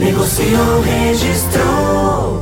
Negociou, 0.00 0.80
registrou. 0.80 2.40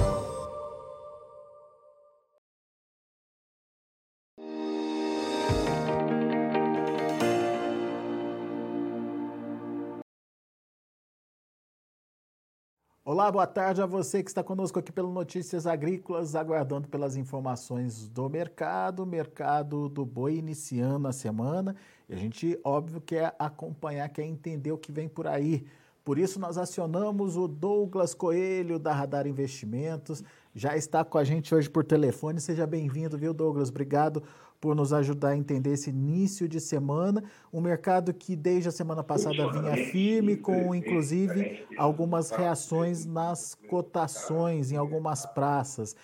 Olá, 13.04 13.32
boa 13.32 13.44
tarde 13.44 13.82
a 13.82 13.86
você 13.86 14.22
que 14.22 14.30
está 14.30 14.44
conosco 14.44 14.78
aqui 14.78 14.92
pelo 14.92 15.12
Notícias 15.12 15.66
Agrícolas, 15.66 16.36
aguardando 16.36 16.86
pelas 16.86 17.16
informações 17.16 18.06
do 18.06 18.28
mercado, 18.28 19.04
mercado 19.04 19.88
do 19.88 20.06
boi 20.06 20.36
iniciando 20.36 21.08
a 21.08 21.12
semana. 21.12 21.74
E 22.08 22.14
a 22.14 22.16
gente, 22.16 22.56
óbvio, 22.62 23.00
quer 23.00 23.34
acompanhar, 23.36 24.08
quer 24.10 24.22
entender 24.22 24.70
o 24.70 24.78
que 24.78 24.92
vem 24.92 25.08
por 25.08 25.26
aí. 25.26 25.66
Por 26.08 26.18
isso, 26.18 26.40
nós 26.40 26.56
acionamos 26.56 27.36
o 27.36 27.46
Douglas 27.46 28.14
Coelho, 28.14 28.78
da 28.78 28.94
Radar 28.94 29.26
Investimentos. 29.26 30.24
Já 30.54 30.74
está 30.74 31.04
com 31.04 31.18
a 31.18 31.22
gente 31.22 31.54
hoje 31.54 31.68
por 31.68 31.84
telefone. 31.84 32.40
Seja 32.40 32.66
bem-vindo, 32.66 33.18
viu, 33.18 33.34
Douglas? 33.34 33.68
Obrigado 33.68 34.22
por 34.58 34.74
nos 34.74 34.90
ajudar 34.94 35.28
a 35.28 35.36
entender 35.36 35.74
esse 35.74 35.90
início 35.90 36.48
de 36.48 36.60
semana. 36.60 37.22
Um 37.52 37.60
mercado 37.60 38.14
que 38.14 38.34
desde 38.34 38.70
a 38.70 38.72
semana 38.72 39.04
passada 39.04 39.52
vinha 39.52 39.76
firme, 39.90 40.34
com 40.34 40.74
inclusive 40.74 41.66
algumas 41.76 42.30
reações 42.30 43.04
nas 43.04 43.54
cotações 43.68 44.72
em 44.72 44.76
algumas 44.78 45.26
praças. 45.26 45.94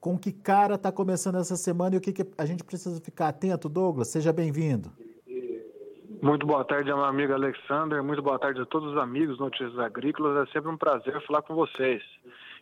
Com 0.00 0.18
que 0.18 0.32
cara 0.32 0.74
está 0.74 0.90
começando 0.90 1.38
essa 1.38 1.56
semana 1.56 1.94
e 1.94 1.98
o 1.98 2.00
que, 2.00 2.12
que 2.12 2.26
a 2.36 2.44
gente 2.44 2.64
precisa 2.64 3.00
ficar 3.00 3.28
atento, 3.28 3.68
Douglas? 3.68 4.08
Seja 4.08 4.32
bem-vindo. 4.32 4.90
Muito 6.20 6.44
boa 6.44 6.64
tarde, 6.64 6.92
meu 6.92 7.04
amigo 7.04 7.32
Alexander. 7.32 8.02
Muito 8.02 8.20
boa 8.20 8.38
tarde 8.40 8.60
a 8.60 8.66
todos 8.66 8.92
os 8.92 8.98
amigos 8.98 9.38
Notícias 9.38 9.78
Agrícolas. 9.78 10.48
É 10.48 10.52
sempre 10.52 10.68
um 10.68 10.76
prazer 10.76 11.20
falar 11.24 11.42
com 11.42 11.54
vocês. 11.54 12.02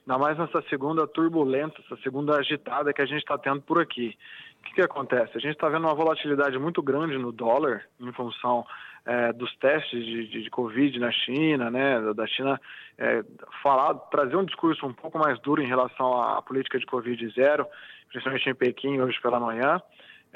Ainda 0.07 0.19
mais 0.19 0.37
nessa 0.37 0.61
segunda 0.69 1.07
turbulenta, 1.07 1.81
essa 1.81 1.97
segunda 2.03 2.37
agitada 2.37 2.93
que 2.93 3.01
a 3.01 3.07
gente 3.07 3.21
está 3.21 3.39
tendo 3.39 3.63
por 3.63 3.81
aqui. 3.81 4.15
O 4.61 4.65
que, 4.65 4.75
que 4.75 4.83
acontece? 4.83 5.39
A 5.39 5.41
gente 5.41 5.55
está 5.55 5.71
vendo 5.71 5.87
uma 5.87 5.95
volatilidade 5.95 6.59
muito 6.59 6.83
grande 6.83 7.17
no 7.17 7.33
dólar 7.33 7.87
em 7.99 8.13
função 8.13 8.67
é, 9.07 9.33
dos 9.33 9.57
testes 9.57 10.05
de, 10.05 10.29
de, 10.29 10.43
de, 10.43 10.51
Covid 10.51 10.99
na 10.99 11.11
China, 11.11 11.71
né, 11.71 12.13
da 12.13 12.27
China 12.27 12.61
é, 12.99 13.25
falar, 13.63 13.95
trazer 14.11 14.37
um 14.37 14.45
discurso 14.45 14.85
um 14.85 14.93
pouco 14.93 15.19
mais 15.19 15.41
duro 15.41 15.63
em 15.63 15.67
relação 15.67 16.21
à 16.21 16.43
política 16.43 16.79
de 16.79 16.85
Covid 16.85 17.27
zero, 17.31 17.67
principalmente 18.11 18.51
em 18.51 18.55
Pequim 18.55 19.01
hoje 19.01 19.19
pela 19.23 19.41
manhã. 19.41 19.81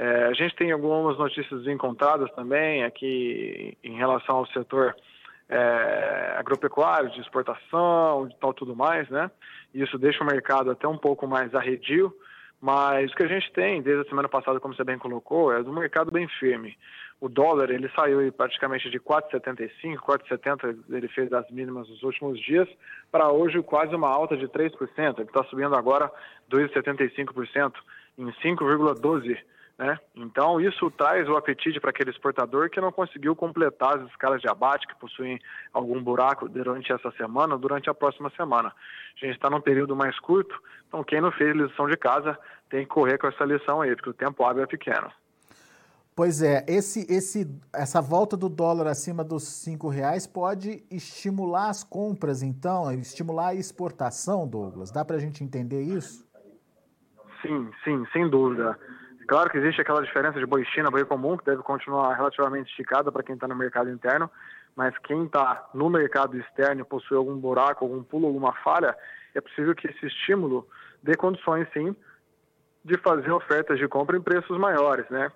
É, 0.03 0.25
a 0.29 0.33
gente 0.33 0.56
tem 0.56 0.73
algumas 0.73 1.19
notícias 1.19 1.67
encontradas 1.67 2.33
também 2.33 2.84
aqui 2.84 3.77
em 3.84 3.98
relação 3.98 4.37
ao 4.37 4.47
setor 4.47 4.97
é, 5.47 6.37
agropecuário, 6.39 7.11
de 7.11 7.20
exportação, 7.20 8.27
de 8.27 8.34
tal 8.37 8.55
tudo 8.55 8.75
mais, 8.75 9.11
né? 9.11 9.31
Isso 9.75 9.98
deixa 9.98 10.25
o 10.25 10.27
mercado 10.27 10.70
até 10.70 10.89
um 10.89 10.97
pouco 10.97 11.27
mais 11.27 11.55
arredio, 11.55 12.17
mas 12.59 13.12
o 13.12 13.15
que 13.15 13.25
a 13.25 13.29
gente 13.29 13.53
tem 13.53 13.83
desde 13.83 14.01
a 14.01 14.09
semana 14.09 14.27
passada, 14.27 14.59
como 14.59 14.75
você 14.75 14.83
bem 14.83 14.97
colocou, 14.97 15.53
é 15.53 15.61
um 15.61 15.70
mercado 15.75 16.11
bem 16.11 16.27
firme. 16.27 16.79
O 17.20 17.29
dólar 17.29 17.69
ele 17.69 17.91
saiu 17.95 18.33
praticamente 18.33 18.89
de 18.89 18.98
4,75, 18.98 19.97
4,70 19.97 20.79
ele 20.89 21.08
fez 21.08 21.29
das 21.29 21.47
mínimas 21.51 21.91
nos 21.91 22.03
últimos 22.03 22.41
dias, 22.41 22.67
para 23.13 23.30
hoje 23.30 23.63
quase 23.63 23.95
uma 23.95 24.08
alta 24.08 24.35
de 24.35 24.48
3%. 24.48 24.73
Ele 25.19 25.29
está 25.29 25.45
subindo 25.45 25.77
agora 25.77 26.11
2,75% 26.51 27.74
em 28.17 28.33
5,12%. 28.42 29.36
Né? 29.80 29.98
Então, 30.14 30.61
isso 30.61 30.91
traz 30.91 31.27
o 31.27 31.39
apetite 31.39 31.80
para 31.80 31.89
aquele 31.89 32.11
exportador 32.11 32.68
que 32.68 32.79
não 32.83 32.92
conseguiu 32.92 33.35
completar 33.35 33.96
as 33.96 34.11
escalas 34.11 34.39
de 34.42 34.46
abate, 34.46 34.86
que 34.86 34.95
possuem 34.96 35.41
algum 35.73 36.02
buraco 36.02 36.51
durante 36.51 36.92
essa 36.92 37.11
semana 37.13 37.55
ou 37.55 37.58
durante 37.58 37.89
a 37.89 37.95
próxima 37.95 38.29
semana. 38.36 38.68
A 38.68 39.24
gente 39.24 39.36
está 39.36 39.48
num 39.48 39.63
período 39.63 39.96
mais 39.96 40.18
curto, 40.20 40.55
então 40.86 41.02
quem 41.02 41.23
não 41.23 41.33
fez 41.33 41.57
lição 41.57 41.89
de 41.89 41.96
casa 41.96 42.39
tem 42.68 42.80
que 42.80 42.91
correr 42.91 43.17
com 43.17 43.27
essa 43.27 43.42
lição 43.42 43.80
aí, 43.80 43.96
porque 43.96 44.11
o 44.11 44.13
tempo 44.13 44.45
hábil 44.45 44.64
é 44.64 44.67
pequeno. 44.67 45.11
Pois 46.14 46.42
é, 46.42 46.62
esse, 46.68 47.11
esse, 47.11 47.48
essa 47.73 48.02
volta 48.02 48.36
do 48.36 48.51
dólar 48.51 48.86
acima 48.86 49.24
dos 49.24 49.45
cinco 49.45 49.89
reais 49.89 50.27
pode 50.27 50.85
estimular 50.91 51.70
as 51.70 51.83
compras, 51.83 52.42
então, 52.42 52.92
estimular 52.92 53.48
a 53.48 53.55
exportação, 53.55 54.47
Douglas? 54.47 54.91
Dá 54.91 55.07
para 55.07 55.17
a 55.17 55.20
gente 55.20 55.42
entender 55.42 55.80
isso? 55.80 56.29
Sim, 57.41 57.70
sim, 57.83 58.05
sem 58.12 58.29
dúvida. 58.29 58.79
Claro 59.30 59.48
que 59.48 59.58
existe 59.58 59.80
aquela 59.80 60.02
diferença 60.02 60.41
de 60.41 60.45
boi 60.45 60.64
China, 60.64 60.91
boi 60.91 61.05
comum, 61.05 61.36
que 61.36 61.45
deve 61.45 61.63
continuar 61.63 62.14
relativamente 62.14 62.68
esticada 62.68 63.13
para 63.13 63.23
quem 63.23 63.36
está 63.36 63.46
no 63.46 63.55
mercado 63.55 63.89
interno, 63.89 64.29
mas 64.74 64.92
quem 65.05 65.27
está 65.27 65.70
no 65.73 65.89
mercado 65.89 66.36
externo 66.36 66.80
e 66.80 66.85
possui 66.85 67.17
algum 67.17 67.36
buraco, 67.36 67.85
algum 67.85 68.02
pulo, 68.02 68.27
alguma 68.27 68.52
falha, 68.55 68.92
é 69.33 69.41
possível 69.41 69.73
que 69.73 69.86
esse 69.86 70.05
estímulo 70.05 70.67
dê 71.01 71.14
condições, 71.14 71.68
sim, 71.73 71.95
de 72.85 72.98
fazer 72.98 73.30
ofertas 73.30 73.79
de 73.79 73.86
compra 73.86 74.17
em 74.17 74.20
preços 74.20 74.58
maiores, 74.58 75.08
né? 75.11 75.30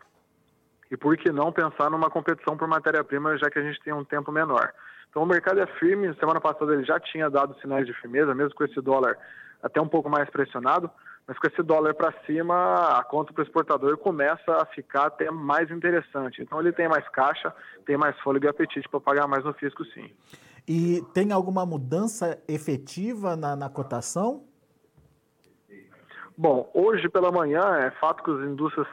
E 0.91 0.97
por 0.97 1.16
que 1.16 1.31
não 1.31 1.53
pensar 1.53 1.88
numa 1.88 2.11
competição 2.11 2.56
por 2.56 2.66
matéria-prima, 2.66 3.38
já 3.38 3.49
que 3.49 3.61
a 3.61 3.62
gente 3.62 3.81
tem 3.81 3.93
um 3.93 4.05
tempo 4.05 4.32
menor? 4.32 4.72
Então 5.09 5.22
o 5.22 5.26
mercado 5.26 5.61
é 5.61 5.66
firme, 5.78 6.12
semana 6.15 6.41
passada 6.41 6.75
ele 6.75 6.84
já 6.84 6.99
tinha 6.99 7.31
dado 7.31 7.56
sinais 7.61 7.87
de 7.87 7.94
firmeza, 7.94 8.34
mesmo 8.34 8.56
com 8.56 8.65
esse 8.65 8.81
dólar 8.81 9.16
até 9.62 9.81
um 9.81 9.87
pouco 9.87 10.11
mais 10.11 10.28
pressionado, 10.31 10.91
mas 11.27 11.39
com 11.39 11.47
esse 11.47 11.62
dólar 11.62 11.95
para 11.95 12.12
cima, 12.27 12.99
a 12.99 13.03
conta 13.03 13.33
para 13.33 13.43
o 13.43 13.45
exportador 13.45 13.97
começa 13.97 14.57
a 14.57 14.67
ficar 14.67 15.07
até 15.07 15.31
mais 15.31 15.71
interessante. 15.71 16.43
Então 16.43 16.61
ele 16.61 16.73
tem 16.73 16.89
mais 16.89 17.09
caixa, 17.09 17.55
tem 17.87 17.97
mais 17.97 18.19
fôlego 18.21 18.45
e 18.45 18.49
apetite 18.49 18.89
para 18.89 19.01
pagar 19.01 19.27
mais 19.27 19.43
no 19.43 19.55
fisco, 19.55 19.85
sim. 19.87 20.11
E 20.69 21.03
tem 21.15 21.33
alguma 21.33 21.65
mudança 21.65 22.43
efetiva 22.47 23.37
na, 23.37 23.57
na 23.57 23.71
cotação? 23.71 24.45
Bom, 26.37 26.69
hoje 26.75 27.09
pela 27.09 27.31
manhã 27.31 27.62
é 27.77 27.91
fato 27.93 28.23
que 28.23 28.31
as 28.31 28.41
indústrias 28.41 28.89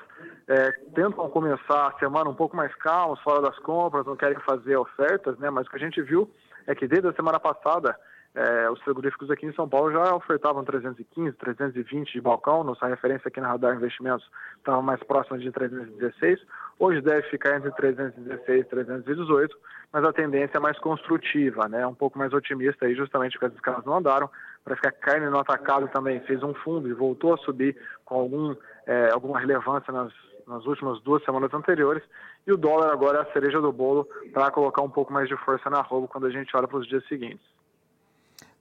é, 0.48 0.72
tentam 0.94 1.28
começar 1.30 1.88
a 1.88 2.00
semana 2.00 2.30
um 2.30 2.36
pouco 2.36 2.56
mais 2.56 2.74
calmas, 2.76 3.20
fora 3.22 3.42
das 3.42 3.58
compras, 3.60 4.06
não 4.06 4.16
querem 4.16 4.40
fazer 4.42 4.78
ofertas, 4.78 5.38
né? 5.40 5.50
Mas 5.50 5.66
o 5.66 5.70
que 5.70 5.76
a 5.76 5.80
gente 5.80 6.02
viu 6.02 6.30
é 6.68 6.76
que 6.76 6.88
desde 6.88 7.08
a 7.10 7.14
semana 7.14 7.40
passada 7.40 7.98
é, 8.34 8.70
os 8.70 8.82
frigoríficos 8.82 9.30
aqui 9.30 9.46
em 9.46 9.54
São 9.54 9.68
Paulo 9.68 9.92
já 9.92 10.16
ofertavam 10.16 10.64
315, 10.64 11.36
320 11.36 12.14
de 12.14 12.22
balcão, 12.22 12.64
nossa 12.64 12.88
referência 12.88 13.28
aqui 13.28 13.42
na 13.42 13.50
Radar 13.50 13.76
Investimentos 13.76 14.26
estava 14.58 14.82
mais 14.82 15.04
próxima 15.04 15.38
de 15.38 15.52
316, 15.52 16.40
hoje 16.80 17.02
deve 17.02 17.24
ficar 17.24 17.58
entre 17.58 17.72
316 17.72 18.62
e 18.62 18.64
318, 18.64 19.58
mas 19.92 20.06
a 20.06 20.14
tendência 20.14 20.58
é 20.58 20.62
mais 20.62 20.80
construtiva, 20.80 21.68
né? 21.68 21.86
um 21.86 21.94
pouco 21.94 22.18
mais 22.18 22.32
otimista 22.32 22.86
aí, 22.86 22.96
justamente 22.96 23.34
porque 23.34 23.48
as 23.48 23.54
escalas 23.54 23.84
não 23.84 23.98
andaram, 23.98 24.30
para 24.64 24.78
ficar 24.78 24.92
carne 24.94 25.30
no 25.30 25.40
atacado 25.40 25.90
também 25.90 26.22
fez 26.22 26.42
um 26.42 26.54
fundo 26.54 26.88
e 26.88 26.94
voltou 26.94 27.34
a 27.34 27.38
subir 27.38 27.76
com 28.06 28.16
algum, 28.16 28.56
é, 28.86 29.10
alguma 29.12 29.40
relevância 29.40 29.92
nas, 29.92 30.14
nas 30.48 30.66
últimas 30.66 31.02
duas 31.02 31.22
semanas 31.26 31.54
anteriores, 31.54 32.04
e 32.48 32.54
o 32.54 32.58
dólar 32.58 32.94
agora 32.94 33.20
é 33.20 33.22
a 33.24 33.34
cereja 33.34 33.60
do 33.60 33.74
bolo 33.74 34.08
para 34.32 34.52
colocar 34.52 34.82
um 34.82 34.90
pouco 34.90 35.12
mais 35.12 35.28
de 35.28 35.36
força 35.36 35.70
na 35.70 35.82
roupa 35.82 36.08
quando 36.08 36.28
a 36.28 36.32
gente 36.32 36.56
olha 36.56 36.68
para 36.68 36.78
os 36.78 36.88
dias 36.88 37.06
seguintes. 37.08 37.52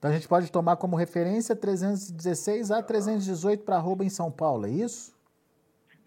Então 0.00 0.10
a 0.10 0.14
gente 0.14 0.26
pode 0.26 0.50
tomar 0.50 0.76
como 0.76 0.96
referência 0.96 1.54
316 1.54 2.70
a 2.70 2.82
318 2.82 3.62
para 3.62 3.76
arroba 3.76 4.02
em 4.02 4.08
São 4.08 4.32
Paulo, 4.32 4.64
é 4.64 4.70
isso? 4.70 5.14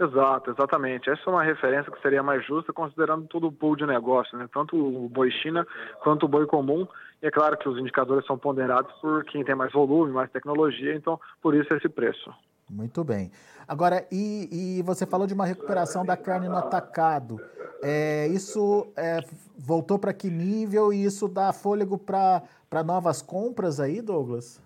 Exato, 0.01 0.49
exatamente. 0.49 1.11
Essa 1.11 1.21
é 1.27 1.29
uma 1.29 1.43
referência 1.43 1.91
que 1.91 2.01
seria 2.01 2.23
mais 2.23 2.43
justa 2.43 2.73
considerando 2.73 3.27
todo 3.27 3.45
o 3.45 3.51
pool 3.51 3.75
de 3.75 3.85
negócio, 3.85 4.35
né? 4.35 4.49
tanto 4.51 4.75
o 4.75 5.07
boi 5.07 5.29
China 5.29 5.63
quanto 6.01 6.25
o 6.25 6.27
boi 6.27 6.47
comum. 6.47 6.87
E 7.21 7.27
é 7.27 7.29
claro 7.29 7.55
que 7.55 7.69
os 7.69 7.77
indicadores 7.77 8.25
são 8.25 8.35
ponderados 8.35 8.91
por 8.93 9.23
quem 9.25 9.43
tem 9.43 9.53
mais 9.53 9.71
volume, 9.71 10.11
mais 10.11 10.31
tecnologia, 10.31 10.95
então 10.95 11.21
por 11.39 11.53
isso 11.53 11.71
esse 11.75 11.87
preço. 11.87 12.33
Muito 12.73 13.03
bem. 13.03 13.31
Agora, 13.67 14.05
e, 14.11 14.79
e 14.79 14.81
você 14.81 15.05
falou 15.05 15.27
de 15.27 15.33
uma 15.33 15.45
recuperação 15.45 16.03
da 16.03 16.17
carne 16.17 16.49
no 16.49 16.57
atacado. 16.57 17.39
É, 17.83 18.27
isso 18.27 18.91
é, 18.97 19.19
voltou 19.57 19.99
para 19.99 20.11
que 20.11 20.29
nível 20.29 20.91
e 20.91 21.05
isso 21.05 21.27
dá 21.27 21.53
fôlego 21.53 21.97
para 21.97 22.83
novas 22.83 23.21
compras 23.21 23.79
aí, 23.79 24.01
Douglas? 24.01 24.61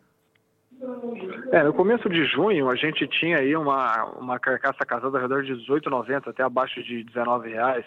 É, 1.51 1.63
no 1.63 1.73
começo 1.73 2.07
de 2.07 2.23
junho 2.25 2.69
a 2.69 2.75
gente 2.75 3.07
tinha 3.07 3.39
aí 3.39 3.55
uma, 3.55 4.05
uma 4.19 4.39
carcaça 4.39 4.85
casada 4.85 5.17
ao 5.17 5.21
redor 5.21 5.43
de 5.43 5.53
18,90 5.53 6.27
até 6.27 6.43
abaixo 6.43 6.81
de 6.83 7.03
19 7.03 7.49
reais. 7.49 7.85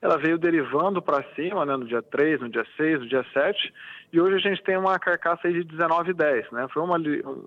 Ela 0.00 0.16
veio 0.16 0.38
derivando 0.38 1.02
para 1.02 1.24
cima, 1.34 1.66
né, 1.66 1.76
no 1.76 1.84
dia 1.84 2.02
3, 2.02 2.40
no 2.40 2.48
dia 2.48 2.64
6, 2.76 3.00
no 3.00 3.08
dia 3.08 3.24
7, 3.32 3.74
e 4.12 4.20
hoje 4.20 4.36
a 4.36 4.38
gente 4.38 4.62
tem 4.62 4.76
uma 4.76 4.98
carcaça 4.98 5.50
de 5.50 5.64
19,10, 5.64 6.50
né? 6.52 6.66
Foi 6.72 6.82
uma, 6.82 6.96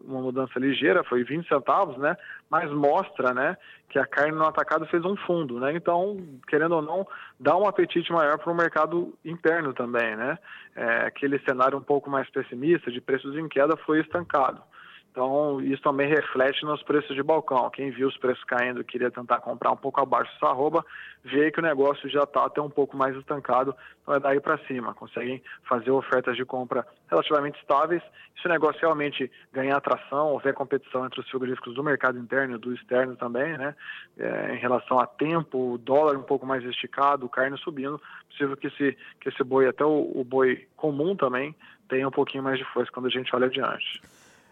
uma 0.06 0.22
mudança 0.22 0.60
ligeira, 0.60 1.04
foi 1.04 1.24
20 1.24 1.48
centavos, 1.48 1.98
né? 1.98 2.16
Mas 2.50 2.72
mostra, 2.72 3.34
né, 3.34 3.58
que 3.90 3.98
a 3.98 4.06
carne 4.06 4.34
no 4.34 4.46
atacado 4.46 4.86
fez 4.86 5.04
um 5.04 5.16
fundo, 5.16 5.60
né? 5.60 5.74
Então, 5.74 6.18
querendo 6.48 6.76
ou 6.76 6.82
não, 6.82 7.08
dá 7.40 7.58
um 7.58 7.68
apetite 7.68 8.12
maior 8.12 8.38
para 8.38 8.52
o 8.52 8.56
mercado 8.56 9.14
interno 9.26 9.74
também, 9.74 10.16
né? 10.16 10.38
É, 10.76 11.08
aquele 11.08 11.40
cenário 11.40 11.78
um 11.78 11.84
pouco 11.84 12.10
mais 12.10 12.30
pessimista 12.30 12.92
de 12.92 13.02
preços 13.02 13.36
em 13.36 13.48
queda 13.48 13.76
foi 13.78 14.00
estancado. 14.00 14.62
Então, 15.12 15.60
isso 15.60 15.82
também 15.82 16.08
reflete 16.08 16.64
nos 16.64 16.82
preços 16.84 17.14
de 17.14 17.22
balcão. 17.22 17.70
Quem 17.70 17.92
viu 17.92 18.08
os 18.08 18.16
preços 18.16 18.44
caindo 18.46 18.82
queria 18.82 19.12
tentar 19.12 19.42
comprar 19.42 19.72
um 19.72 19.76
pouco 19.78 20.00
abaixo 20.00 20.32
dessa 20.34 20.48
arroba, 20.48 20.86
vê 21.22 21.52
que 21.52 21.60
o 21.60 21.62
negócio 21.62 22.10
já 22.10 22.24
está 22.24 22.46
até 22.46 22.62
um 22.62 22.70
pouco 22.70 22.96
mais 22.96 23.14
estancado, 23.18 23.76
então 24.02 24.16
é 24.16 24.22
daí 24.22 24.40
para 24.40 24.58
cima. 24.60 24.94
Conseguem 24.94 25.44
fazer 25.68 25.92
ofertas 25.92 26.38
de 26.38 26.46
compra 26.46 26.88
relativamente 27.10 27.60
estáveis. 27.60 28.02
Se 28.42 28.48
o 28.48 28.50
negócio 28.50 28.80
realmente 28.80 29.30
ganhar 29.52 29.76
atração, 29.76 30.30
houver 30.30 30.54
competição 30.54 31.06
entre 31.06 31.20
os 31.20 31.30
frigoríficos 31.30 31.76
do 31.76 31.84
mercado 31.84 32.18
interno 32.18 32.56
e 32.56 32.58
do 32.60 32.74
externo 32.74 33.18
também, 33.18 33.58
né, 33.58 33.76
é, 34.18 34.56
em 34.56 34.60
relação 34.60 34.98
a 34.98 35.06
tempo, 35.06 35.78
dólar 35.78 36.18
um 36.18 36.24
pouco 36.24 36.46
mais 36.46 36.64
esticado, 36.64 37.28
carne 37.28 37.58
subindo, 37.58 38.02
possível 38.30 38.56
que 38.56 38.68
esse, 38.68 38.98
que 39.20 39.28
esse 39.28 39.44
boi, 39.44 39.68
até 39.68 39.84
o, 39.84 40.10
o 40.16 40.24
boi 40.24 40.66
comum 40.78 41.18
também, 41.18 41.54
tenha 41.90 42.08
um 42.08 42.12
pouquinho 42.12 42.46
mais 42.46 42.58
de 42.58 42.64
força 42.64 42.90
quando 42.94 43.08
a 43.08 43.10
gente 43.10 43.36
olha 43.36 43.48
adiante. 43.48 44.02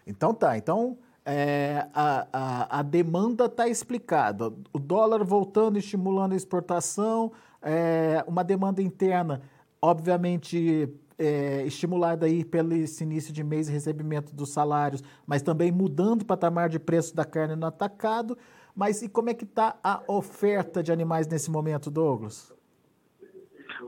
Então 0.06 0.34
tá, 0.34 0.56
então 0.56 0.98
é, 1.24 1.86
a, 1.94 2.26
a, 2.32 2.78
a, 2.80 2.82
demanda 2.82 3.46
está 3.46 3.68
explicada. 3.68 4.52
O 4.72 4.78
dólar 4.78 5.22
voltando, 5.24 5.78
estimulando 5.78 6.32
a 6.32 6.36
exportação, 6.36 7.32
é, 7.62 8.24
uma 8.26 8.42
demanda 8.42 8.82
interna, 8.82 9.42
obviamente 9.80 10.88
é, 11.18 11.62
estimulada 11.66 12.24
aí 12.24 12.44
pelo 12.44 12.72
início 12.74 13.32
de 13.32 13.44
mês 13.44 13.68
e 13.68 13.72
recebimento 13.72 14.34
dos 14.34 14.50
salários, 14.50 15.02
mas 15.26 15.42
também 15.42 15.70
mudando 15.70 16.22
o 16.22 16.24
patamar 16.24 16.68
de 16.70 16.78
preço 16.78 17.14
da 17.14 17.24
carne 17.24 17.54
no 17.54 17.66
atacado. 17.66 18.36
Mas 18.74 19.02
e 19.02 19.08
como 19.08 19.28
é 19.28 19.34
que 19.34 19.44
está 19.44 19.76
a 19.82 20.00
oferta 20.08 20.82
de 20.82 20.90
animais 20.90 21.26
nesse 21.26 21.50
momento, 21.50 21.90
Douglas? 21.90 22.52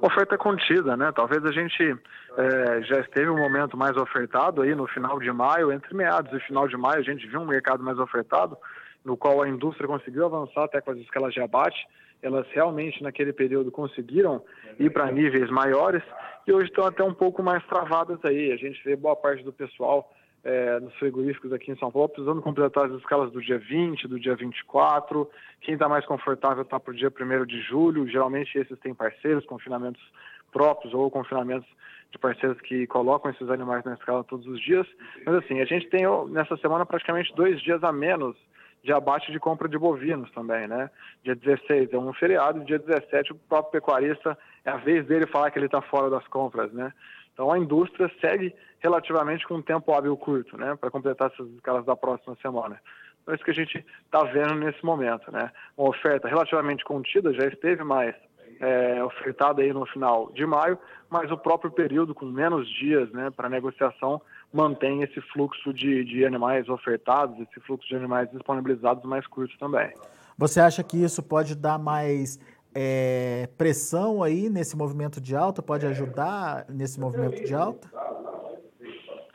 Oferta 0.01 0.39
contida, 0.39 0.97
né? 0.97 1.13
Talvez 1.15 1.45
a 1.45 1.53
gente 1.53 1.97
é, 2.37 2.83
já 2.83 3.01
esteve 3.01 3.29
um 3.29 3.39
momento 3.39 3.77
mais 3.77 3.97
ofertado 3.97 4.63
aí 4.63 4.75
no 4.75 4.87
final 4.87 5.19
de 5.19 5.31
maio, 5.31 5.73
entre 5.73 5.95
meados 5.95 6.33
e 6.33 6.41
final 6.47 6.67
de 6.67 6.77
maio, 6.77 7.01
a 7.01 7.03
gente 7.03 7.27
viu 7.27 7.41
um 7.41 7.47
mercado 7.47 7.83
mais 7.83 7.99
ofertado, 7.99 8.57
no 9.05 9.17
qual 9.17 9.43
a 9.43 9.49
indústria 9.49 9.89
conseguiu 9.89 10.25
avançar 10.25 10.65
até 10.65 10.81
com 10.81 10.93
as 10.93 10.99
escalas 10.99 11.35
de 11.35 11.41
abate. 11.41 11.87
Elas 12.23 12.47
realmente, 12.53 13.03
naquele 13.03 13.33
período, 13.33 13.73
conseguiram 13.73 14.45
ir 14.79 14.91
para 14.91 15.11
níveis 15.11 15.51
maiores 15.51 16.03
e 16.47 16.53
hoje 16.53 16.69
estão 16.69 16.87
até 16.87 17.03
um 17.03 17.15
pouco 17.15 17.43
mais 17.43 17.65
travadas 17.67 18.25
aí. 18.25 18.53
A 18.53 18.57
gente 18.57 18.83
vê 18.85 18.95
boa 18.95 19.17
parte 19.17 19.43
do 19.43 19.53
pessoal 19.53 20.09
é, 20.45 20.81
nos 20.81 20.95
frigoríficos 20.95 21.53
aqui 21.53 21.71
em 21.71 21.77
São 21.77 21.91
Paulo, 21.91 22.09
precisando 22.09 22.43
completar 22.43 22.87
as 22.87 22.93
escalas 22.93 23.31
do 23.31 23.41
dia 23.41 23.59
20, 23.59 24.09
do 24.09 24.19
dia 24.19 24.35
24. 24.35 25.29
Quem 25.61 25.75
está 25.75 25.89
mais 25.89 26.05
confortável 26.05 26.63
está 26.63 26.81
para 26.81 26.93
o 26.93 26.97
dia 26.97 27.11
1 27.11 27.47
de 27.47 27.61
julho. 27.63 28.09
Geralmente 28.09 28.59
esses 28.59 28.79
têm 28.81 28.95
parceiros, 28.95 29.47
confinamentos 29.47 30.03
próprios 30.51 30.93
ou 30.93 31.11
confinamentos 31.11 31.69
de 32.11 32.19
parceiros 32.19 32.61
que 32.61 32.87
colocam 32.87 33.31
esses 33.31 33.49
animais 33.49 33.85
na 33.85 33.95
escala 33.95 34.25
todos 34.25 34.47
os 34.47 34.61
dias. 34.61 34.87
Mas 35.25 35.37
assim, 35.37 35.61
a 35.61 35.65
gente 35.65 35.89
tem 35.89 36.03
nessa 36.29 36.57
semana 36.59 36.85
praticamente 36.85 37.35
dois 37.35 37.61
dias 37.63 37.83
a 37.83 37.93
menos 37.93 38.37
de 38.85 38.93
abate 38.93 39.31
de 39.31 39.39
compra 39.39 39.69
de 39.69 39.79
bovinos 39.79 40.31
também, 40.33 40.67
né? 40.67 40.91
Dia 41.23 41.37
16 41.37 41.93
é 41.93 41.99
um 41.99 42.13
feriado, 42.13 42.65
dia 42.65 42.81
17 42.81 43.33
o 43.33 43.37
próprio 43.49 43.81
pecuarista 43.81 44.37
é 44.65 44.71
a 44.71 44.77
vez 44.77 45.07
dele 45.07 45.27
falar 45.27 45.51
que 45.51 45.59
ele 45.59 45.67
está 45.67 45.81
fora 45.81 46.11
das 46.11 46.27
compras, 46.27 46.73
né? 46.73 46.93
Então 47.33 47.51
a 47.51 47.59
indústria 47.59 48.11
segue 48.21 48.55
relativamente 48.81 49.47
com 49.47 49.55
um 49.55 49.63
tempo 49.63 49.93
hábil 49.93 50.17
curto, 50.17 50.57
né, 50.57 50.77
para 50.77 50.91
completar 50.91 51.31
essas 51.33 51.49
escalas 51.51 51.85
da 51.85 51.97
próxima 51.97 52.37
semana. 52.43 52.81
Então 53.23 53.33
é 53.33 53.37
isso 53.37 53.45
que 53.45 53.51
a 53.51 53.55
gente 53.55 53.85
está 54.05 54.25
vendo 54.25 54.55
nesse 54.55 54.85
momento, 54.85 55.31
né? 55.31 55.51
Uma 55.77 55.91
oferta 55.91 56.29
relativamente 56.29 56.85
contida, 56.85 57.33
já 57.33 57.47
esteve 57.47 57.85
mais 57.85 58.15
é, 58.61 59.03
ofertada 59.03 59.63
aí 59.63 59.73
no 59.73 59.87
final 59.87 60.31
de 60.33 60.45
maio, 60.45 60.79
mas 61.09 61.31
o 61.31 61.39
próprio 61.39 61.71
período 61.71 62.15
com 62.15 62.27
menos 62.27 62.69
dias, 62.69 63.11
né, 63.13 63.31
para 63.31 63.49
negociação 63.49 64.21
mantém 64.53 65.03
esse 65.03 65.21
fluxo 65.33 65.73
de, 65.73 66.05
de 66.05 66.25
animais 66.27 66.69
ofertados, 66.69 67.39
esse 67.41 67.61
fluxo 67.61 67.89
de 67.89 67.97
animais 67.97 68.31
disponibilizados 68.31 69.05
mais 69.05 69.27
curto 69.27 69.57
também. 69.59 69.93
Você 70.37 70.61
acha 70.61 70.83
que 70.83 70.97
isso 70.97 71.23
pode 71.23 71.55
dar 71.55 71.79
mais 71.79 72.39
é, 72.75 73.49
pressão 73.59 74.23
aí 74.23 74.49
nesse 74.49 74.77
movimento 74.77 75.21
de 75.21 75.37
alta? 75.37 75.63
Pode 75.63 75.87
ajudar 75.87 76.67
nesse 76.69 76.99
movimento 76.99 77.43
de 77.43 77.55
alta? 77.55 77.89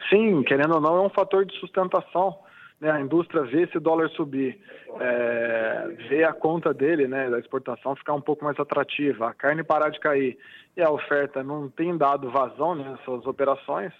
Sim, 0.10 0.44
querendo 0.44 0.76
ou 0.76 0.82
não, 0.82 0.98
é 0.98 1.02
um 1.02 1.10
fator 1.10 1.46
de 1.46 1.58
sustentação. 1.60 2.40
Né? 2.80 2.92
A 2.92 3.02
indústria 3.02 3.44
vê 3.44 3.64
esse 3.64 3.80
dólar 3.80 4.10
subir, 4.12 4.60
é, 5.00 5.88
vê 6.10 6.24
a 6.24 6.34
conta 6.34 6.74
dele, 6.74 7.08
né, 7.08 7.30
da 7.30 7.40
exportação, 7.40 7.96
ficar 7.96 8.14
um 8.14 8.22
pouco 8.22 8.46
mais 8.46 8.60
atrativa, 8.60 9.30
a 9.30 9.34
carne 9.34 9.64
parar 9.64 9.90
de 9.90 10.00
cair 10.00 10.38
e 10.76 10.82
a 10.82 10.92
oferta 10.92 11.44
não 11.44 11.70
tem 11.70 11.98
dado 11.98 12.30
vazão 12.30 12.76
né, 12.76 12.84
nas 12.84 13.04
suas 13.04 13.26
operações, 13.26 13.92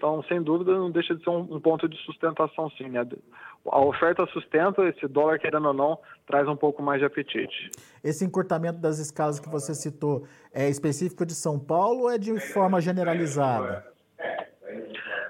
então, 0.00 0.22
sem 0.22 0.40
dúvida, 0.42 0.72
não 0.72 0.90
deixa 0.90 1.14
de 1.14 1.22
ser 1.22 1.28
um, 1.28 1.40
um, 1.40 1.60
ponto 1.60 1.86
de 1.86 1.94
sustentação, 1.98 2.70
sim. 2.70 2.88
Né? 2.88 3.06
A 3.66 3.80
oferta 3.80 4.26
sustenta, 4.26 4.82
esse 4.88 5.06
dólar, 5.06 5.38
querendo 5.38 5.68
ou 5.68 5.74
não, 5.74 5.98
traz 6.26 6.48
um 6.48 6.56
pouco 6.56 6.82
mais 6.82 7.00
de 7.00 7.06
apetite. 7.06 7.70
Esse 8.02 8.24
encurtamento 8.24 8.78
das 8.78 8.98
escalas 8.98 9.38
que 9.38 9.48
você 9.48 9.74
citou 9.74 10.26
é 10.52 10.68
específico 10.68 11.26
de 11.26 11.34
São 11.34 11.58
Paulo 11.58 12.02
ou 12.02 12.10
é 12.10 12.16
de 12.16 12.38
forma 12.40 12.80
generalizada? 12.80 13.84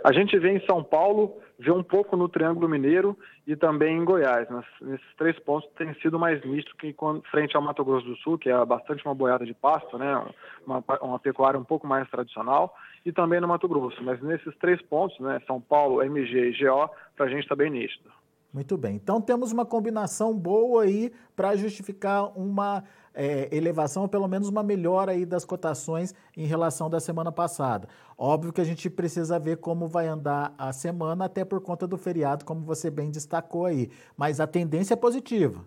A 0.05 0.13
gente 0.13 0.39
vê 0.39 0.51
em 0.51 0.65
São 0.65 0.83
Paulo, 0.83 1.37
vê 1.59 1.71
um 1.71 1.83
pouco 1.83 2.17
no 2.17 2.29
Triângulo 2.29 2.69
Mineiro 2.69 3.19
e 3.47 3.55
também 3.55 3.99
em 3.99 4.05
Goiás. 4.05 4.49
nesses 4.81 5.15
três 5.17 5.39
pontos 5.41 5.69
tem 5.77 5.93
sido 5.95 6.19
mais 6.19 6.43
misto 6.45 6.75
que 6.77 6.95
frente 7.31 7.55
ao 7.55 7.63
Mato 7.63 7.85
Grosso 7.85 8.07
do 8.07 8.17
Sul, 8.17 8.39
que 8.39 8.49
é 8.49 8.65
bastante 8.65 9.05
uma 9.05 9.15
boiada 9.15 9.45
de 9.45 9.53
pasto, 9.53 9.99
né? 9.99 10.25
uma, 10.67 10.83
uma 11.03 11.19
pecuária 11.19 11.61
um 11.61 11.65
pouco 11.65 11.87
mais 11.87 12.09
tradicional, 12.09 12.75
e 13.05 13.13
também 13.13 13.41
no 13.41 13.49
Mato 13.49 13.69
Grosso. 13.69 14.03
Mas 14.03 14.23
nesses 14.23 14.57
três 14.57 14.81
pontos, 14.83 15.19
né, 15.21 15.41
São 15.47 15.61
Paulo, 15.61 16.03
MG 16.03 16.51
e 16.51 16.65
GO, 16.65 16.91
para 17.17 17.27
a 17.27 17.29
gente 17.29 17.43
está 17.43 17.55
bem 17.55 17.71
nítido. 17.71 18.11
Muito 18.53 18.77
bem. 18.77 18.97
Então 18.97 19.21
temos 19.21 19.53
uma 19.53 19.65
combinação 19.65 20.37
boa 20.37 20.83
aí 20.83 21.13
para 21.37 21.55
justificar 21.55 22.37
uma 22.37 22.83
é, 23.15 23.49
elevação, 23.53 24.03
ou 24.03 24.09
pelo 24.09 24.27
menos 24.27 24.49
uma 24.49 24.63
melhora 24.63 25.13
aí 25.13 25.25
das 25.25 25.45
cotações 25.45 26.15
em 26.37 26.47
relação 26.47 26.91
da 26.91 26.99
semana 26.99 27.31
passada. 27.31 27.89
Óbvio 28.19 28.53
que 28.53 28.61
a 28.61 28.65
gente 28.65 28.91
precisa 28.91 29.39
ver 29.39 29.59
como 29.59 29.87
vai 29.87 30.09
andar 30.09 30.53
a 30.59 30.73
semana, 30.73 31.27
até 31.27 31.45
por 31.45 31.61
conta 31.61 31.87
do 31.87 31.97
feriado, 31.97 32.45
como 32.45 32.63
você 32.63 32.91
bem 32.91 33.11
destacou 33.11 33.67
aí. 33.67 33.89
Mas 34.17 34.41
a 34.41 34.47
tendência 34.47 34.95
é 34.95 34.97
positiva. 34.97 35.65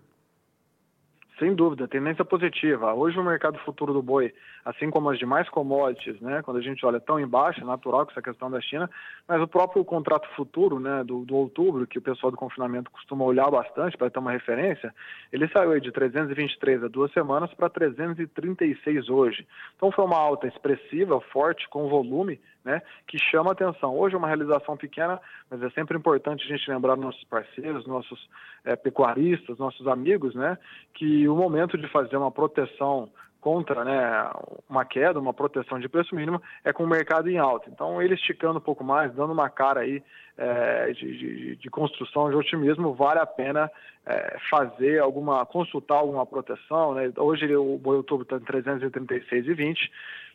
Sem 1.38 1.52
dúvida, 1.52 1.88
tendência 1.88 2.24
positiva. 2.24 2.94
Hoje 2.94 3.18
o 3.18 3.24
mercado 3.24 3.58
futuro 3.58 3.92
do 3.92 4.00
boi, 4.00 4.32
assim 4.64 4.88
como 4.88 5.10
as 5.10 5.18
demais 5.18 5.48
commodities, 5.48 6.20
né, 6.20 6.40
quando 6.42 6.58
a 6.58 6.62
gente 6.62 6.86
olha 6.86 7.00
tão 7.00 7.18
embaixo, 7.18 7.60
é 7.60 7.64
natural 7.64 8.04
com 8.04 8.12
essa 8.12 8.22
questão 8.22 8.48
da 8.48 8.60
China, 8.60 8.88
mas 9.26 9.42
o 9.42 9.48
próprio 9.48 9.84
contrato 9.84 10.28
futuro, 10.36 10.78
né, 10.78 11.02
do, 11.02 11.24
do 11.24 11.34
outubro, 11.34 11.88
que 11.88 11.98
o 11.98 12.02
pessoal 12.02 12.30
do 12.30 12.36
confinamento 12.36 12.88
costuma 12.88 13.24
olhar 13.24 13.50
bastante 13.50 13.96
para 13.96 14.08
ter 14.10 14.20
uma 14.20 14.30
referência, 14.30 14.94
ele 15.32 15.48
saiu 15.48 15.80
de 15.80 15.90
323 15.90 16.84
há 16.84 16.88
duas 16.88 17.12
semanas 17.12 17.52
para 17.52 17.68
336 17.68 19.08
hoje. 19.08 19.44
Então 19.76 19.90
foi 19.90 20.04
uma 20.04 20.18
alta 20.18 20.46
expressiva, 20.46 21.20
forte, 21.32 21.68
com 21.68 21.88
volume, 21.88 22.38
né, 22.64 22.82
que 23.06 23.18
chama 23.18 23.52
atenção. 23.52 23.96
Hoje 23.96 24.14
é 24.14 24.18
uma 24.18 24.28
realização 24.28 24.76
pequena, 24.76 25.20
mas 25.50 25.62
é 25.62 25.70
sempre 25.70 25.96
importante 25.96 26.44
a 26.44 26.56
gente 26.56 26.70
lembrar 26.70 26.96
nossos 26.96 27.22
parceiros, 27.24 27.86
nossos 27.86 28.28
é, 28.64 28.74
pecuaristas, 28.74 29.58
nossos 29.58 29.86
amigos, 29.86 30.34
né, 30.34 30.56
que 30.94 31.28
o 31.28 31.36
momento 31.36 31.76
de 31.76 31.86
fazer 31.88 32.16
uma 32.16 32.30
proteção 32.30 33.10
contra 33.44 33.84
né, 33.84 34.30
uma 34.70 34.86
queda, 34.86 35.20
uma 35.20 35.34
proteção 35.34 35.78
de 35.78 35.86
preço 35.86 36.14
mínimo, 36.14 36.40
é 36.64 36.72
com 36.72 36.82
o 36.82 36.88
mercado 36.88 37.28
em 37.28 37.36
alta. 37.36 37.68
Então, 37.68 38.00
ele 38.00 38.14
esticando 38.14 38.56
um 38.56 38.62
pouco 38.62 38.82
mais, 38.82 39.12
dando 39.12 39.34
uma 39.34 39.50
cara 39.50 39.80
aí 39.80 40.02
é, 40.38 40.90
de, 40.92 41.18
de, 41.18 41.56
de, 41.56 41.68
construção, 41.68 42.30
de 42.30 42.36
otimismo, 42.36 42.94
vale 42.94 43.20
a 43.20 43.26
pena 43.26 43.70
é, 44.06 44.38
fazer 44.48 44.98
alguma, 44.98 45.44
consultar 45.44 45.96
alguma 45.96 46.24
proteção. 46.24 46.94
Né? 46.94 47.12
Hoje 47.18 47.54
o 47.54 47.76
boi 47.76 47.98
outubro 47.98 48.22
está 48.22 48.36
em 48.36 48.62
336,20, 48.62 49.90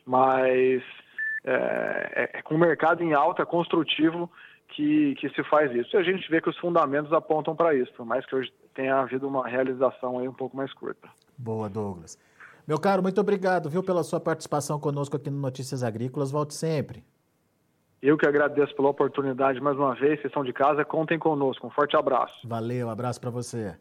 mas 0.06 0.84
é, 1.50 2.12
é, 2.16 2.38
é, 2.38 2.42
com 2.44 2.54
o 2.54 2.60
mercado 2.60 3.04
em 3.04 3.14
alta, 3.14 3.44
construtivo, 3.44 4.30
que, 4.68 5.16
que 5.16 5.30
se 5.30 5.44
faz 5.46 5.74
isso. 5.74 5.96
E 5.96 5.98
a 5.98 6.04
gente 6.04 6.30
vê 6.30 6.40
que 6.40 6.50
os 6.50 6.58
fundamentos 6.58 7.12
apontam 7.12 7.56
para 7.56 7.74
isso, 7.74 7.92
por 7.94 8.06
mais 8.06 8.24
que 8.26 8.36
hoje 8.36 8.54
tenha 8.76 8.98
havido 8.98 9.28
uma 9.28 9.48
realização 9.48 10.20
aí 10.20 10.28
um 10.28 10.34
pouco 10.34 10.56
mais 10.56 10.72
curta. 10.74 11.10
Boa, 11.36 11.68
Douglas. 11.68 12.20
Meu 12.68 12.80
caro, 12.80 13.02
muito 13.02 13.20
obrigado, 13.20 13.68
viu, 13.68 13.82
pela 13.82 14.04
sua 14.04 14.20
participação 14.20 14.80
conosco 14.80 15.16
aqui 15.16 15.32
no 15.32 15.40
Notícias 15.40 15.82
Agrícolas. 15.82 16.30
Volte 16.30 16.54
sempre. 16.54 17.04
Eu 18.00 18.16
que 18.16 18.28
agradeço 18.28 18.76
pela 18.76 18.90
oportunidade 18.90 19.60
mais 19.60 19.76
uma 19.76 19.96
vez. 19.96 20.22
Vocês 20.22 20.32
são 20.32 20.44
de 20.44 20.54
casa, 20.54 20.86
contem 20.86 21.18
conosco. 21.18 21.66
Um 21.66 21.72
forte 21.72 21.98
abraço. 21.98 22.48
Valeu, 22.48 22.88
um 22.88 22.92
abraço 22.92 23.20
para 23.20 23.32
você. 23.32 23.76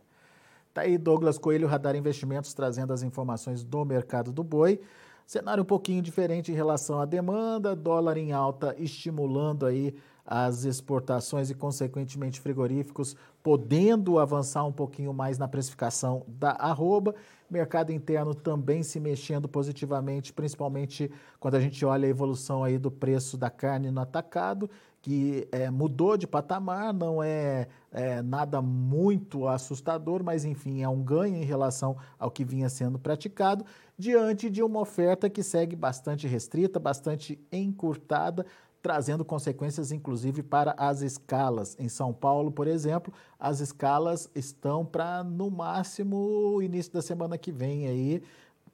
Tá 0.72 0.80
aí 0.82 0.96
Douglas 0.96 1.38
Coelho, 1.38 1.68
Radar 1.68 1.94
Investimentos, 1.96 2.54
trazendo 2.54 2.92
as 2.92 3.02
informações 3.02 3.62
do 3.62 3.84
mercado 3.84 4.32
do 4.32 4.42
boi. 4.42 4.80
Cenário 5.28 5.62
um 5.62 5.66
pouquinho 5.66 6.00
diferente 6.00 6.50
em 6.50 6.54
relação 6.54 7.02
à 7.02 7.04
demanda, 7.04 7.76
dólar 7.76 8.16
em 8.16 8.32
alta 8.32 8.74
estimulando 8.78 9.66
aí 9.66 9.94
as 10.30 10.64
exportações 10.64 11.48
e, 11.48 11.54
consequentemente, 11.54 12.38
frigoríficos 12.38 13.16
podendo 13.42 14.18
avançar 14.18 14.62
um 14.64 14.72
pouquinho 14.72 15.14
mais 15.14 15.38
na 15.38 15.48
precificação 15.48 16.22
da 16.28 16.50
arroba. 16.50 17.14
Mercado 17.50 17.92
interno 17.92 18.34
também 18.34 18.82
se 18.82 19.00
mexendo 19.00 19.48
positivamente, 19.48 20.34
principalmente 20.34 21.10
quando 21.40 21.54
a 21.54 21.60
gente 21.60 21.82
olha 21.82 22.06
a 22.06 22.10
evolução 22.10 22.62
aí 22.62 22.76
do 22.76 22.90
preço 22.90 23.38
da 23.38 23.48
carne 23.48 23.90
no 23.90 24.02
atacado, 24.02 24.68
que 25.00 25.48
é, 25.50 25.70
mudou 25.70 26.18
de 26.18 26.26
patamar, 26.26 26.92
não 26.92 27.22
é, 27.22 27.66
é 27.90 28.20
nada 28.20 28.60
muito 28.60 29.48
assustador, 29.48 30.22
mas 30.22 30.44
enfim, 30.44 30.82
é 30.82 30.88
um 30.90 31.02
ganho 31.02 31.36
em 31.36 31.44
relação 31.44 31.96
ao 32.18 32.30
que 32.30 32.44
vinha 32.44 32.68
sendo 32.68 32.98
praticado, 32.98 33.64
diante 33.96 34.50
de 34.50 34.62
uma 34.62 34.80
oferta 34.80 35.30
que 35.30 35.42
segue 35.42 35.74
bastante 35.74 36.28
restrita, 36.28 36.78
bastante 36.78 37.40
encurtada, 37.50 38.44
trazendo 38.82 39.24
consequências 39.24 39.92
inclusive 39.92 40.42
para 40.42 40.74
as 40.78 41.02
escalas. 41.02 41.76
Em 41.78 41.88
São 41.88 42.12
Paulo, 42.12 42.50
por 42.50 42.66
exemplo, 42.66 43.12
as 43.38 43.60
escalas 43.60 44.30
estão 44.34 44.84
para 44.84 45.22
no 45.24 45.50
máximo 45.50 46.16
o 46.16 46.62
início 46.62 46.92
da 46.92 47.02
semana 47.02 47.36
que 47.36 47.52
vem 47.52 47.86
aí. 47.86 48.22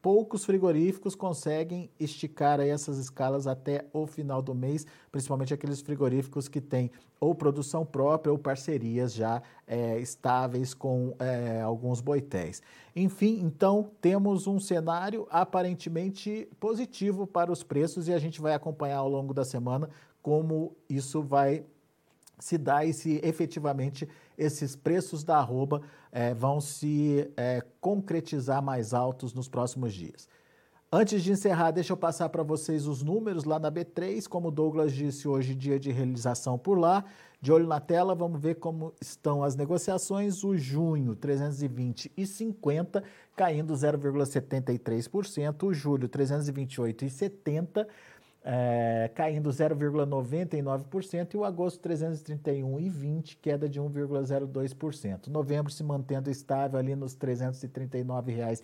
Poucos 0.04 0.44
frigoríficos 0.44 1.14
conseguem 1.14 1.88
esticar 1.98 2.60
essas 2.60 2.98
escalas 2.98 3.46
até 3.46 3.86
o 3.90 4.06
final 4.06 4.42
do 4.42 4.54
mês, 4.54 4.86
principalmente 5.10 5.54
aqueles 5.54 5.80
frigoríficos 5.80 6.46
que 6.46 6.60
têm 6.60 6.90
ou 7.18 7.34
produção 7.34 7.86
própria 7.86 8.30
ou 8.30 8.38
parcerias 8.38 9.14
já 9.14 9.40
é, 9.66 9.98
estáveis 9.98 10.74
com 10.74 11.16
é, 11.18 11.62
alguns 11.62 12.02
boitéis. 12.02 12.60
Enfim, 12.94 13.40
então 13.42 13.90
temos 13.98 14.46
um 14.46 14.60
cenário 14.60 15.26
aparentemente 15.30 16.50
positivo 16.60 17.26
para 17.26 17.50
os 17.50 17.62
preços 17.62 18.06
e 18.06 18.12
a 18.12 18.18
gente 18.18 18.42
vai 18.42 18.52
acompanhar 18.52 18.98
ao 18.98 19.08
longo 19.08 19.32
da 19.32 19.42
semana 19.42 19.88
como 20.20 20.76
isso 20.86 21.22
vai 21.22 21.64
se 22.38 22.58
dar 22.58 22.84
e 22.84 22.92
se 22.92 23.20
efetivamente 23.22 24.08
esses 24.36 24.74
preços 24.76 25.24
da 25.24 25.38
arroba 25.38 25.82
é, 26.10 26.34
vão 26.34 26.60
se 26.60 27.30
é, 27.36 27.62
concretizar 27.80 28.62
mais 28.62 28.92
altos 28.92 29.32
nos 29.32 29.48
próximos 29.48 29.94
dias. 29.94 30.28
Antes 30.96 31.24
de 31.24 31.32
encerrar, 31.32 31.72
deixa 31.72 31.92
eu 31.92 31.96
passar 31.96 32.28
para 32.28 32.44
vocês 32.44 32.86
os 32.86 33.02
números 33.02 33.42
lá 33.42 33.58
na 33.58 33.68
B3. 33.68 34.28
Como 34.28 34.46
o 34.46 34.50
Douglas 34.52 34.92
disse, 34.92 35.26
hoje 35.26 35.52
dia 35.52 35.76
de 35.76 35.90
realização 35.90 36.56
por 36.56 36.78
lá. 36.78 37.04
De 37.40 37.50
olho 37.50 37.66
na 37.66 37.80
tela, 37.80 38.14
vamos 38.14 38.40
ver 38.40 38.54
como 38.54 38.94
estão 39.02 39.42
as 39.42 39.56
negociações. 39.56 40.44
O 40.44 40.56
junho, 40.56 41.16
320 41.16 42.12
e 42.16 42.24
50, 42.24 43.02
caindo 43.34 43.74
0,73%. 43.74 45.64
O 45.64 45.74
julho, 45.74 46.08
328 46.08 47.06
e 47.06 47.10
70, 47.10 47.88
é, 48.46 49.10
caindo 49.14 49.48
0,99%, 49.48 51.32
e 51.32 51.36
o 51.38 51.44
agosto 51.44 51.88
331,20, 51.88 53.38
queda 53.40 53.66
de 53.66 53.80
1,02%. 53.80 55.28
Novembro 55.28 55.72
se 55.72 55.82
mantendo 55.82 56.30
estável 56.30 56.78
ali 56.78 56.94
nos 56.94 57.14
R$ 57.14 57.34
339,20 57.34 58.62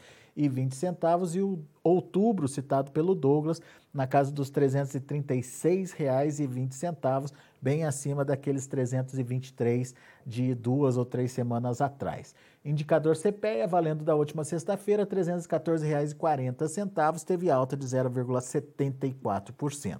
e 1.34 1.40
o 1.40 1.64
outubro, 1.82 2.46
citado 2.46 2.92
pelo 2.92 3.14
Douglas, 3.14 3.62
na 3.92 4.06
casa 4.06 4.30
dos 4.30 4.48
R$ 4.50 4.68
336,20, 4.68 7.32
bem 7.60 7.84
acima 7.84 8.24
daqueles 8.24 8.66
323 8.66 9.94
de 10.30 10.54
duas 10.54 10.96
ou 10.96 11.04
três 11.04 11.32
semanas 11.32 11.80
atrás. 11.80 12.32
Indicador 12.64 13.16
CPEA, 13.16 13.66
valendo 13.66 14.04
da 14.04 14.14
última 14.14 14.44
sexta-feira, 14.44 15.02
R$ 15.02 15.10
314,40, 15.10 17.24
teve 17.24 17.50
alta 17.50 17.76
de 17.76 17.84
0,74%. 17.84 19.98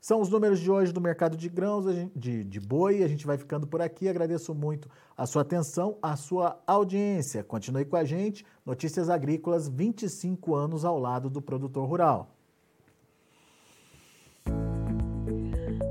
São 0.00 0.20
os 0.20 0.28
números 0.28 0.58
de 0.58 0.68
hoje 0.68 0.92
do 0.92 1.00
mercado 1.00 1.36
de 1.36 1.48
grãos, 1.48 1.84
de, 2.16 2.42
de 2.42 2.60
boi. 2.60 3.04
A 3.04 3.08
gente 3.08 3.24
vai 3.24 3.38
ficando 3.38 3.68
por 3.68 3.80
aqui. 3.80 4.08
Agradeço 4.08 4.52
muito 4.52 4.90
a 5.16 5.26
sua 5.26 5.42
atenção, 5.42 5.96
a 6.02 6.16
sua 6.16 6.60
audiência. 6.66 7.44
Continue 7.44 7.84
com 7.84 7.94
a 7.94 8.02
gente. 8.02 8.44
Notícias 8.66 9.08
Agrícolas, 9.08 9.68
25 9.68 10.56
anos 10.56 10.84
ao 10.84 10.98
lado 10.98 11.30
do 11.30 11.40
produtor 11.40 11.88
rural. 11.88 12.34